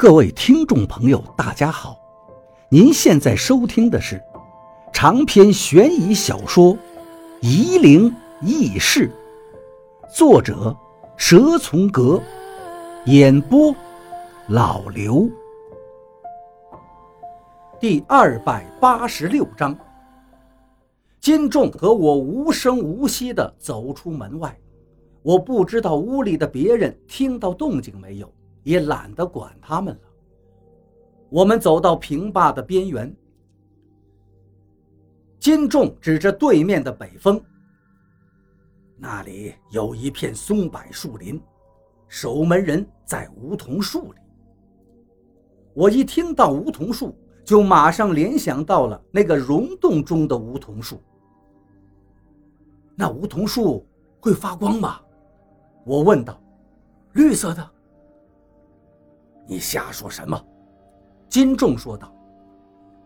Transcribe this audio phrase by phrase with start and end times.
[0.00, 1.94] 各位听众朋友，大家好！
[2.70, 4.18] 您现在收听的是
[4.94, 6.72] 长篇悬疑小说
[7.42, 8.10] 《夷陵
[8.40, 9.12] 轶事》，
[10.16, 10.74] 作者
[11.18, 12.18] 蛇从阁，
[13.04, 13.76] 演播
[14.48, 15.28] 老刘。
[17.78, 19.76] 第二百八十六章，
[21.20, 24.58] 金仲和我无声无息地走出门外，
[25.20, 28.32] 我不知道屋里的别人听到动静没有。
[28.62, 30.00] 也懒得管他们了。
[31.28, 33.14] 我们走到平坝的边缘，
[35.38, 37.40] 金仲指着对面的北峰，
[38.96, 41.40] 那里有一片松柏树林，
[42.08, 44.18] 守门人在梧桐树里。
[45.72, 51.00] 我一听到梧桐树，就马上联想到了那个溶洞中的梧桐树。
[52.96, 53.86] 那梧桐树
[54.20, 55.00] 会发光吗？
[55.86, 56.42] 我问道。
[57.12, 57.70] 绿色的。
[59.50, 60.40] 你瞎说什么？
[61.28, 62.14] 金仲说道：“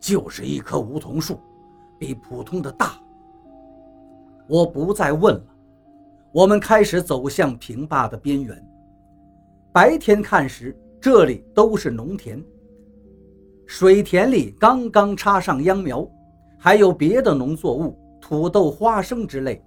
[0.00, 1.38] 就是一棵梧桐树，
[1.98, 2.94] 比普通的大。”
[4.48, 5.42] 我不再问了。
[6.32, 8.56] 我们开始走向平坝的边缘。
[9.70, 12.42] 白天看时，这里都是农田，
[13.66, 16.08] 水田里刚刚插上秧苗，
[16.56, 19.62] 还有别的农作物，土豆、花生之类，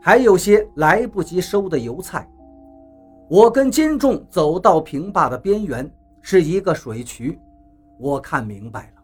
[0.00, 2.30] 还有些来不及收的油菜。
[3.28, 5.90] 我跟金仲走到平坝的边缘。
[6.26, 7.38] 是一个水渠，
[7.98, 9.02] 我看明白了。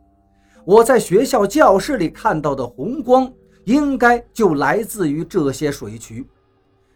[0.65, 3.31] 我在学校教室里看到的红光，
[3.67, 6.27] 应该就来自于这些水渠。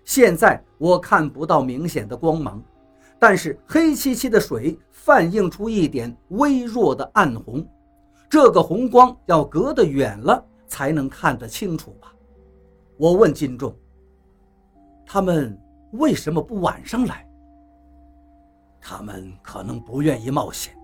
[0.02, 2.62] 现在我看不到明显的光芒，
[3.18, 7.62] 但是黑漆漆的水反映出一点微弱的暗红。
[8.26, 12.14] 这个红光要隔得远了才能看得清楚吧？
[12.96, 13.76] 我问金仲
[15.04, 15.54] ：“他们
[15.92, 17.28] 为什么不晚上来？”
[18.86, 20.76] 他们可能不愿意冒险，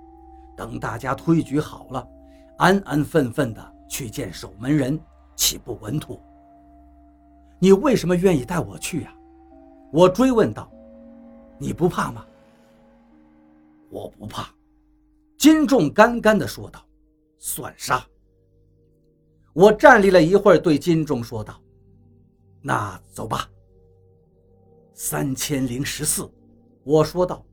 [0.56, 2.09] 等大家推举好了，
[2.56, 4.98] 安安分分的去见守门人，
[5.37, 6.19] 岂不稳妥？
[7.59, 9.15] 你为什么愿意带我去呀？
[9.93, 10.72] 我追问道。
[11.59, 12.25] 你不怕吗？
[13.91, 14.49] 我不怕。
[15.37, 16.82] 金仲干干的说道。
[17.38, 18.03] 算杀。
[19.53, 21.61] 我站立了一会儿，对金仲说道
[22.62, 23.47] ：“那走吧。”
[24.94, 26.31] 三千零十四，
[26.82, 27.44] 我说道。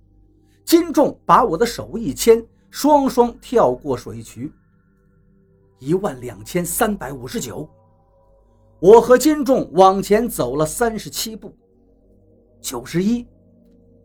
[0.68, 4.52] 金仲把我的手一牵，双双跳过水渠。
[5.80, 7.66] 一万两千三百五十九，
[8.82, 11.56] 我和金仲往前走了三十七步。
[12.60, 13.26] 九十一，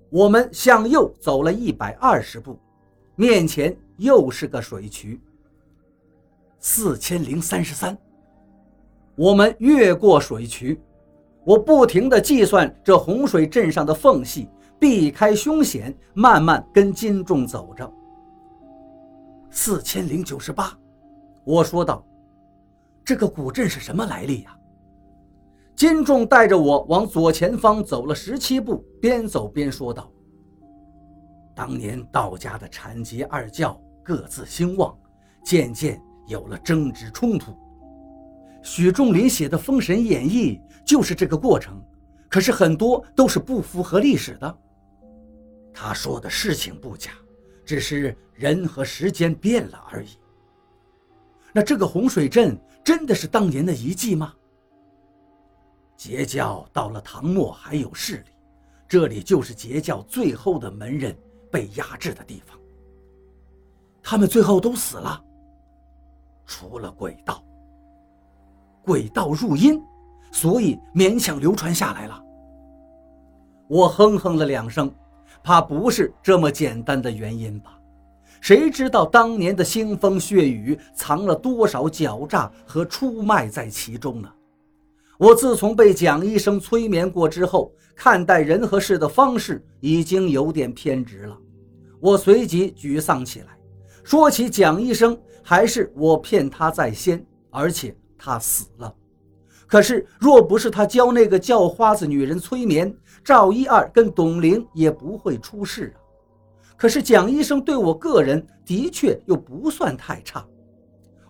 [0.08, 2.56] 我们向右走了一百二十步，
[3.16, 5.20] 面前又是个水渠。
[6.60, 7.98] 四千零三十三，
[9.16, 10.80] 我们越过水渠，
[11.44, 14.48] 我不停地计算这洪水镇上的缝隙。
[14.82, 17.88] 避开凶险，慢慢跟金仲走着。
[19.48, 20.76] 四千零九十八，
[21.44, 22.04] 我说道
[23.04, 24.59] ：“这个古镇是什么来历呀？”
[25.76, 30.10] 金仲带着我往左前方走了十七步，边走边说道
[31.54, 34.92] ：“当年道家的禅节二教各自兴旺，
[35.44, 37.56] 渐渐有了争执冲突。
[38.65, 41.81] 许仲林写的《封神演义》就是这个过程，
[42.28, 44.53] 可是很多都是不符合历史的。”
[45.72, 47.12] 他说的事情不假，
[47.65, 50.19] 只是人和时间变了而已。
[51.53, 54.34] 那这个洪水镇真的是当年的遗迹吗？
[55.97, 58.33] 截教到了唐末还有势力，
[58.88, 61.16] 这里就是截教最后的门人
[61.50, 62.59] 被压制的地方。
[64.03, 65.22] 他们最后都死了，
[66.44, 67.44] 除了鬼道。
[68.84, 69.81] 鬼道入阴，
[70.33, 72.21] 所以勉强流传下来了。
[73.69, 74.93] 我哼哼了两声。
[75.43, 77.78] 怕不是这么简单的原因吧？
[78.41, 84.28] 谁知道当年的腥风血雨藏了多少狡诈和出卖在其中呢？
[85.19, 91.38] 我自从被蒋医生催眠过之后，看待人和事的方式已经有点偏执了。
[92.00, 93.56] 我随即沮丧起来，
[94.03, 98.92] 说起蒋医生，还是我骗他在先，而且他死了。
[99.68, 102.92] 可是，若不是他教那个叫花子女人催眠，
[103.24, 105.98] 赵一二跟董玲也不会出事啊。
[106.77, 110.45] 可是蒋医生对我个人的确又不算太差，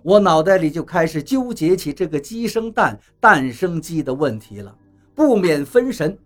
[0.02, 4.74] 我脑袋里就开始纠结起这个鸡生蛋，蛋生鸡的问题了，
[5.14, 6.16] 不免分神。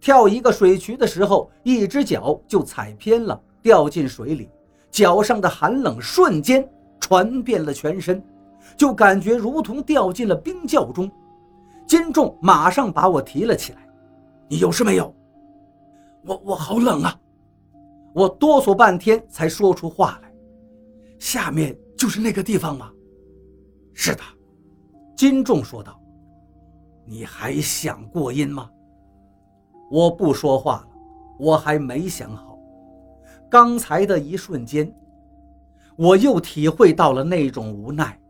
[0.00, 4.48] 跳一个水渠的时候，一只脚就踩偏了，掉进水里，
[4.90, 6.66] 脚上的寒冷瞬间
[6.98, 8.24] 传遍了全身，
[8.78, 11.10] 就感觉如同掉进了冰窖中。
[11.86, 13.86] 金仲马上把我提了起来，
[14.50, 15.14] 你有事没有？
[16.26, 17.16] 我我好冷啊！
[18.12, 20.34] 我哆嗦半天才说出话来
[21.20, 22.90] ：“下面就是那个地方吗
[23.94, 24.22] ？”“是的。”
[25.16, 25.96] 金仲说道。
[27.06, 28.68] “你还想过阴吗？”
[29.88, 30.88] 我不说话了，
[31.38, 32.58] 我还没想好。
[33.48, 34.92] 刚才的一瞬间，
[35.96, 38.20] 我又体会到了那种无奈，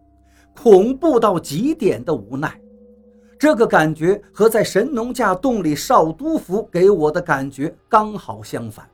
[0.55, 2.61] 恐怖到极点的无奈。
[3.41, 8.87] 这个感觉和在神农架洞里少督府给我的感觉刚好相反。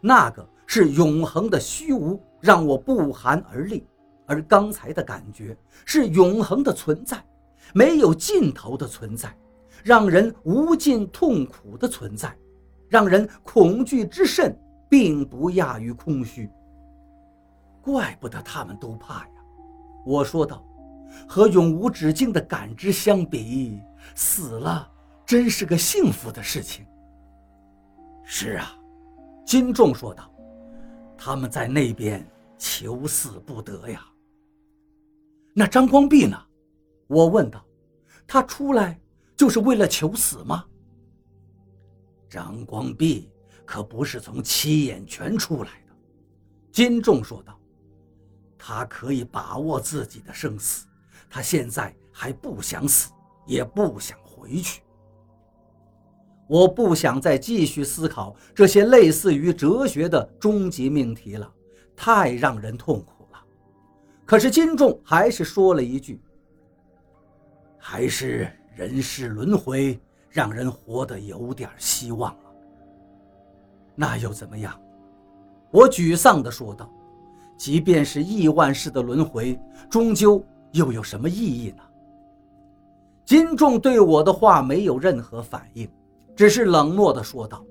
[0.00, 3.82] 那个是永恒的虚无，让我不寒而栗；
[4.24, 5.54] 而刚才的感觉
[5.84, 7.22] 是永恒的存在，
[7.74, 9.36] 没有尽头的存在，
[9.82, 12.34] 让人无尽痛苦的存在，
[12.88, 14.58] 让人恐惧之甚，
[14.88, 16.48] 并不亚于空虚。
[17.82, 19.30] 怪不得他们都怕呀，
[20.06, 20.64] 我说道。
[21.28, 23.80] 和永无止境的感知相比，
[24.14, 24.90] 死了
[25.24, 26.86] 真是个幸福的事情。
[28.24, 28.76] 是啊。
[29.46, 30.32] 金仲说道
[31.18, 32.26] ：“他们在那边
[32.56, 34.02] 求死不得呀。”
[35.54, 36.36] 那张光弼呢？
[37.06, 37.62] 我问道
[38.26, 38.98] ：“他出来
[39.36, 40.64] 就是为了求死吗？”
[42.26, 43.30] 张光弼
[43.66, 45.94] 可不是从七眼泉出来的。”
[46.72, 47.60] 金仲说道
[48.56, 50.86] ：“他可以把握自己的生死，
[51.34, 53.10] 他现在还不想死，
[53.44, 54.82] 也不想回去。”
[56.46, 61.52] 我不想再继续思考这些类似于哲学的终极命题了，
[61.96, 63.44] 太让人痛苦了。
[64.24, 66.22] 可是金仲还是说了一句
[67.78, 72.54] ：“还是人世轮回让人活得有点希望了。”
[73.96, 74.80] 那又怎么样？
[75.72, 76.88] 我沮丧地说道
[77.58, 79.58] ：“即便是亿万世的轮回，
[79.90, 80.40] 终究
[80.74, 81.82] 又有什么意义呢？”
[83.26, 85.88] 金仲对我的话没有任何反应。
[86.36, 87.64] 只是冷漠地说道：“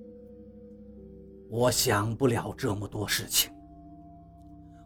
[1.52, 3.52] 我想不了这么多事情。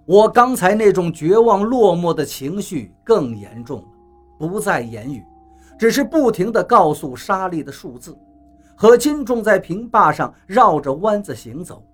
[0.03, 3.87] 我刚才那种绝望落寞的情绪更严重了，
[4.39, 5.23] 不再言语，
[5.77, 8.17] 只是不停地告诉沙粒的数字，
[8.75, 11.85] 和金仲在平坝上绕着弯子行走。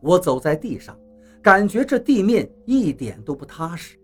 [0.00, 0.94] 我走在地上，
[1.40, 3.96] 感觉这地面一点都不踏实，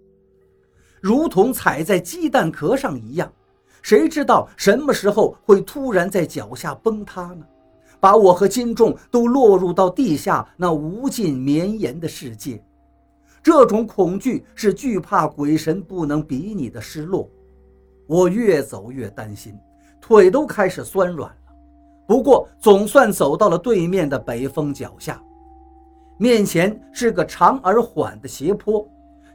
[1.00, 3.32] 如同踩在鸡蛋壳上一样。”
[3.80, 7.46] 谁知道什么时候会突然在脚下崩塌呢？
[8.00, 12.62] 把我和金仲都落入到地下那无尽绵延的世界。
[13.42, 17.30] 这种恐惧是惧怕鬼神不能比拟的失落。
[18.06, 19.56] 我越走越担心，
[20.00, 21.36] 腿都开始酸软了。
[22.06, 25.22] 不过总算走到了对面的北风脚下，
[26.18, 28.86] 面前是个长而缓的斜坡，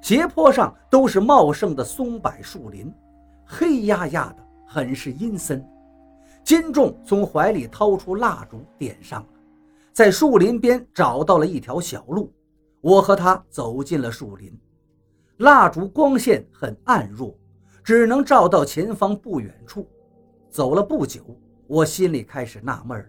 [0.03, 2.94] 斜坡上都是茂盛的松柏树林。
[3.45, 5.65] 黑压压的，很是阴森。
[6.44, 9.29] 金仲从怀里掏出蜡烛，点上了，
[9.94, 12.29] 在树林边找到了一条小路。
[12.81, 14.53] 我和他走进了树林，
[15.38, 17.33] 蜡烛光线很暗弱，
[17.81, 19.88] 只能照到前方不远处。
[20.50, 21.21] 走了不久，
[21.65, 23.05] 我心里开始纳闷了：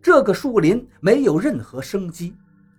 [0.00, 2.34] 这个树林没有任何生机。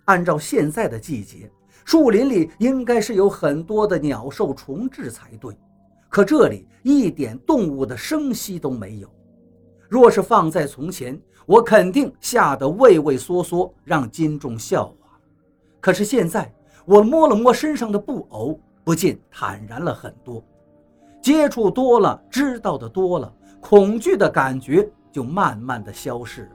[0.05, 1.51] 按照现在的季节，
[1.85, 5.57] 树林里应该是有很多的鸟兽虫豸才对。
[6.07, 9.09] 可这里一点动物的声息都没有。
[9.87, 15.19] 若是放在从前，我肯定吓得畏畏缩缩，让金仲笑话。
[15.79, 16.53] 可是现在，
[16.85, 20.43] 我摸了摸身上的布偶，不禁坦然了很多。
[21.21, 26.51] 接触多了，知道的多了，恐惧的感觉就慢慢的消失了。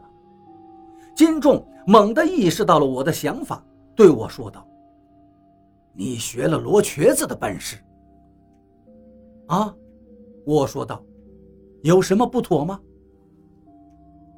[1.14, 3.64] 金仲猛地意识到了我的想法，
[3.94, 4.66] 对我说道
[5.94, 7.76] ：“你学了罗瘸子的本事。”
[9.48, 9.74] 啊，
[10.44, 11.02] 我说道
[11.82, 12.80] ：“有什么不妥吗？”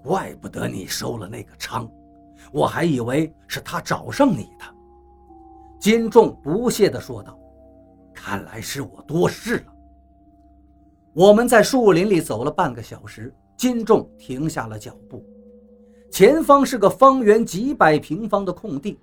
[0.03, 1.89] 怪不得你收了那个娼，
[2.53, 4.65] 我还以为是他找上你的。”
[5.81, 7.39] 金仲不屑地说道
[8.15, 9.73] ：“看来是我多事了。”
[11.13, 15.25] 我们在树林里走了半个小时，金仲停下了脚步。
[16.11, 18.99] 前方是个方圆几百平方的空地，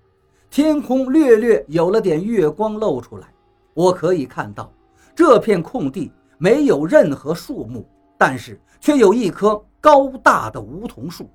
[0.53, 3.27] 天空略略有了点月光露出来，
[3.73, 4.71] 我可以看到。
[5.15, 7.83] 这片空地没有任何树木，
[8.19, 11.27] 但是却有一棵高大的梧桐树。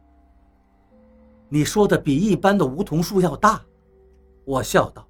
[1.49, 3.61] 你说的比一般的梧桐树要大，
[4.45, 5.05] 我笑道：“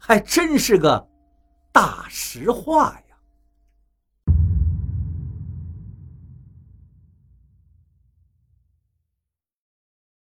[0.00, 1.06] 还真是个
[1.70, 3.01] 大实话呀。”